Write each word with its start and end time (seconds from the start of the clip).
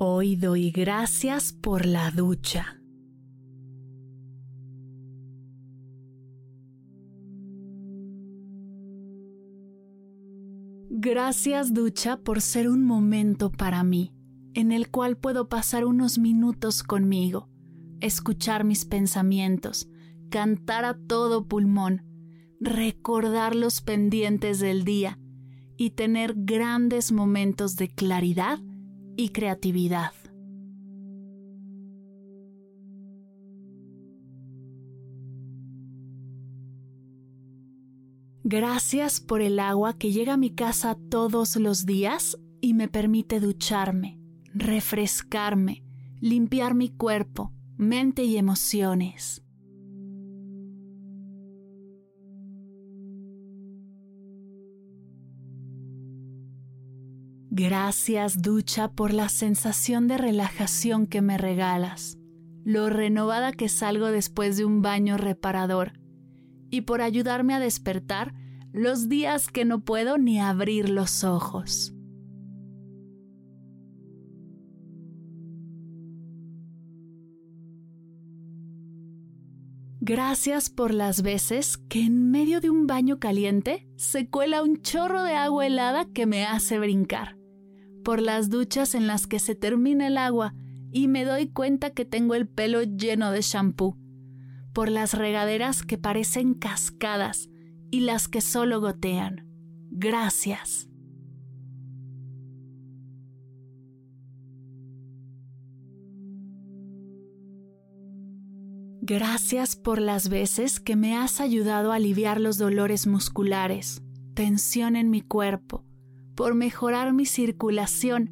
Hoy 0.00 0.36
doy 0.36 0.70
gracias 0.70 1.52
por 1.52 1.84
la 1.84 2.12
ducha. 2.12 2.80
Gracias 10.88 11.74
ducha 11.74 12.18
por 12.18 12.40
ser 12.40 12.68
un 12.68 12.84
momento 12.84 13.50
para 13.50 13.82
mí, 13.82 14.14
en 14.54 14.70
el 14.70 14.88
cual 14.88 15.16
puedo 15.16 15.48
pasar 15.48 15.84
unos 15.84 16.20
minutos 16.20 16.84
conmigo, 16.84 17.48
escuchar 17.98 18.62
mis 18.62 18.84
pensamientos, 18.84 19.88
cantar 20.30 20.84
a 20.84 20.96
todo 20.96 21.48
pulmón, 21.48 22.04
recordar 22.60 23.56
los 23.56 23.80
pendientes 23.80 24.60
del 24.60 24.84
día 24.84 25.18
y 25.76 25.90
tener 25.90 26.34
grandes 26.36 27.10
momentos 27.10 27.74
de 27.74 27.88
claridad 27.88 28.60
y 29.18 29.30
creatividad. 29.30 30.12
Gracias 38.44 39.20
por 39.20 39.42
el 39.42 39.58
agua 39.58 39.98
que 39.98 40.12
llega 40.12 40.34
a 40.34 40.38
mi 40.38 40.54
casa 40.54 40.96
todos 41.10 41.56
los 41.56 41.84
días 41.84 42.38
y 42.60 42.74
me 42.74 42.86
permite 42.86 43.40
ducharme, 43.40 44.20
refrescarme, 44.54 45.84
limpiar 46.20 46.74
mi 46.74 46.88
cuerpo, 46.88 47.52
mente 47.76 48.22
y 48.22 48.36
emociones. 48.36 49.42
Gracias 57.50 58.42
ducha 58.42 58.88
por 58.92 59.14
la 59.14 59.30
sensación 59.30 60.06
de 60.06 60.18
relajación 60.18 61.06
que 61.06 61.22
me 61.22 61.38
regalas, 61.38 62.18
lo 62.62 62.90
renovada 62.90 63.52
que 63.52 63.70
salgo 63.70 64.08
después 64.08 64.58
de 64.58 64.66
un 64.66 64.82
baño 64.82 65.16
reparador 65.16 65.98
y 66.68 66.82
por 66.82 67.00
ayudarme 67.00 67.54
a 67.54 67.58
despertar 67.58 68.34
los 68.72 69.08
días 69.08 69.48
que 69.48 69.64
no 69.64 69.80
puedo 69.82 70.18
ni 70.18 70.38
abrir 70.38 70.90
los 70.90 71.24
ojos. 71.24 71.94
Gracias 80.00 80.68
por 80.68 80.92
las 80.92 81.22
veces 81.22 81.78
que 81.78 82.02
en 82.02 82.30
medio 82.30 82.60
de 82.60 82.68
un 82.68 82.86
baño 82.86 83.18
caliente 83.18 83.88
se 83.96 84.28
cuela 84.28 84.62
un 84.62 84.82
chorro 84.82 85.22
de 85.22 85.34
agua 85.34 85.66
helada 85.66 86.04
que 86.12 86.26
me 86.26 86.44
hace 86.44 86.78
brincar 86.78 87.38
por 88.08 88.22
las 88.22 88.48
duchas 88.48 88.94
en 88.94 89.06
las 89.06 89.26
que 89.26 89.38
se 89.38 89.54
termina 89.54 90.06
el 90.06 90.16
agua 90.16 90.54
y 90.90 91.08
me 91.08 91.26
doy 91.26 91.48
cuenta 91.48 91.90
que 91.90 92.06
tengo 92.06 92.34
el 92.34 92.48
pelo 92.48 92.82
lleno 92.82 93.30
de 93.32 93.42
shampoo, 93.42 93.98
por 94.72 94.88
las 94.88 95.12
regaderas 95.12 95.82
que 95.82 95.98
parecen 95.98 96.54
cascadas 96.54 97.50
y 97.90 98.00
las 98.00 98.26
que 98.26 98.40
solo 98.40 98.80
gotean. 98.80 99.46
Gracias. 99.90 100.88
Gracias 109.02 109.76
por 109.76 110.00
las 110.00 110.30
veces 110.30 110.80
que 110.80 110.96
me 110.96 111.14
has 111.14 111.42
ayudado 111.42 111.92
a 111.92 111.96
aliviar 111.96 112.40
los 112.40 112.56
dolores 112.56 113.06
musculares, 113.06 114.00
tensión 114.32 114.96
en 114.96 115.10
mi 115.10 115.20
cuerpo, 115.20 115.84
por 116.38 116.54
mejorar 116.54 117.12
mi 117.12 117.26
circulación, 117.26 118.30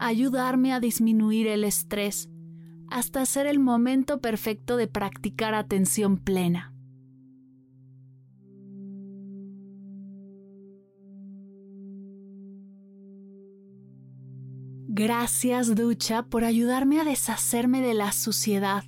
ayudarme 0.00 0.72
a 0.72 0.80
disminuir 0.80 1.46
el 1.48 1.64
estrés, 1.64 2.30
hasta 2.88 3.26
ser 3.26 3.44
el 3.44 3.58
momento 3.58 4.22
perfecto 4.22 4.78
de 4.78 4.86
practicar 4.86 5.52
atención 5.52 6.16
plena. 6.16 6.74
Gracias 14.88 15.74
ducha 15.74 16.22
por 16.22 16.44
ayudarme 16.44 17.00
a 17.00 17.04
deshacerme 17.04 17.82
de 17.82 17.92
la 17.92 18.12
suciedad, 18.12 18.84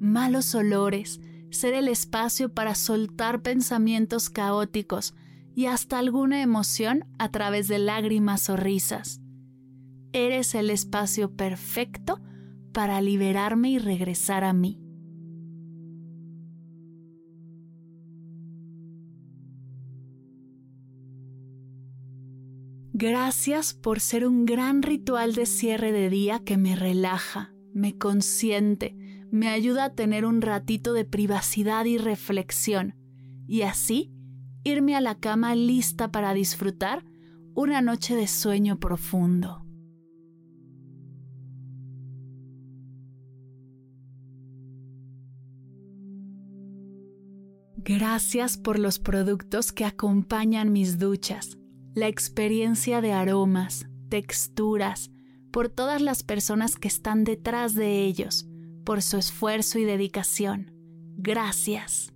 malos 0.00 0.56
olores, 0.56 1.20
ser 1.52 1.72
el 1.72 1.86
espacio 1.86 2.52
para 2.52 2.74
soltar 2.74 3.42
pensamientos 3.42 4.28
caóticos, 4.28 5.14
y 5.58 5.66
hasta 5.66 5.98
alguna 5.98 6.40
emoción 6.40 7.04
a 7.18 7.32
través 7.32 7.66
de 7.66 7.80
lágrimas 7.80 8.48
o 8.48 8.56
risas. 8.56 9.20
Eres 10.12 10.54
el 10.54 10.70
espacio 10.70 11.34
perfecto 11.34 12.20
para 12.72 13.00
liberarme 13.00 13.70
y 13.70 13.80
regresar 13.80 14.44
a 14.44 14.52
mí. 14.52 14.80
Gracias 22.92 23.74
por 23.74 23.98
ser 23.98 24.28
un 24.28 24.46
gran 24.46 24.82
ritual 24.82 25.34
de 25.34 25.46
cierre 25.46 25.90
de 25.90 26.08
día 26.08 26.38
que 26.38 26.56
me 26.56 26.76
relaja, 26.76 27.52
me 27.74 27.98
consiente, 27.98 28.96
me 29.32 29.48
ayuda 29.48 29.86
a 29.86 29.94
tener 29.96 30.24
un 30.24 30.40
ratito 30.40 30.92
de 30.92 31.04
privacidad 31.04 31.84
y 31.84 31.98
reflexión, 31.98 32.94
y 33.48 33.62
así 33.62 34.14
irme 34.68 34.94
a 34.94 35.00
la 35.00 35.14
cama 35.16 35.54
lista 35.54 36.10
para 36.10 36.34
disfrutar 36.34 37.04
una 37.54 37.80
noche 37.80 38.14
de 38.14 38.26
sueño 38.26 38.78
profundo. 38.78 39.64
Gracias 47.76 48.58
por 48.58 48.78
los 48.78 48.98
productos 48.98 49.72
que 49.72 49.86
acompañan 49.86 50.72
mis 50.72 50.98
duchas, 50.98 51.56
la 51.94 52.06
experiencia 52.06 53.00
de 53.00 53.12
aromas, 53.12 53.86
texturas, 54.10 55.10
por 55.50 55.70
todas 55.70 56.02
las 56.02 56.22
personas 56.22 56.76
que 56.76 56.88
están 56.88 57.24
detrás 57.24 57.74
de 57.74 58.04
ellos, 58.04 58.46
por 58.84 59.00
su 59.00 59.16
esfuerzo 59.16 59.78
y 59.78 59.84
dedicación. 59.84 60.70
Gracias. 61.16 62.12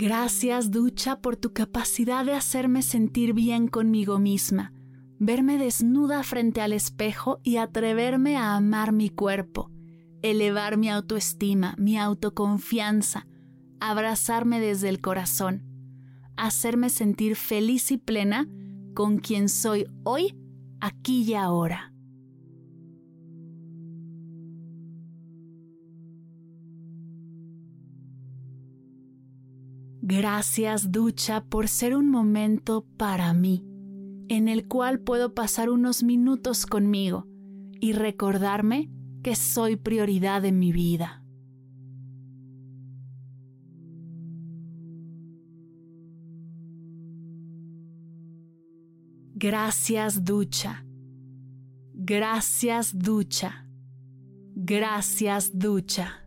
Gracias, 0.00 0.70
ducha, 0.70 1.20
por 1.20 1.36
tu 1.36 1.52
capacidad 1.52 2.24
de 2.24 2.32
hacerme 2.32 2.80
sentir 2.80 3.34
bien 3.34 3.68
conmigo 3.68 4.18
misma, 4.18 4.72
verme 5.18 5.58
desnuda 5.58 6.22
frente 6.22 6.62
al 6.62 6.72
espejo 6.72 7.38
y 7.42 7.58
atreverme 7.58 8.38
a 8.38 8.56
amar 8.56 8.92
mi 8.92 9.10
cuerpo, 9.10 9.70
elevar 10.22 10.78
mi 10.78 10.88
autoestima, 10.88 11.74
mi 11.76 11.98
autoconfianza, 11.98 13.26
abrazarme 13.78 14.58
desde 14.58 14.88
el 14.88 15.02
corazón, 15.02 15.66
hacerme 16.34 16.88
sentir 16.88 17.36
feliz 17.36 17.90
y 17.90 17.98
plena 17.98 18.48
con 18.94 19.18
quien 19.18 19.50
soy 19.50 19.84
hoy, 20.04 20.34
aquí 20.80 21.24
y 21.24 21.34
ahora. 21.34 21.92
Gracias 30.10 30.90
ducha 30.90 31.44
por 31.44 31.68
ser 31.68 31.94
un 31.94 32.10
momento 32.10 32.84
para 32.96 33.32
mí, 33.32 33.64
en 34.28 34.48
el 34.48 34.66
cual 34.66 34.98
puedo 34.98 35.34
pasar 35.34 35.70
unos 35.70 36.02
minutos 36.02 36.66
conmigo 36.66 37.28
y 37.80 37.92
recordarme 37.92 38.90
que 39.22 39.36
soy 39.36 39.76
prioridad 39.76 40.44
en 40.44 40.58
mi 40.58 40.72
vida. 40.72 41.22
Gracias 49.36 50.24
ducha. 50.24 50.84
Gracias 51.94 52.98
ducha. 52.98 53.68
Gracias 54.56 55.56
ducha. 55.56 56.26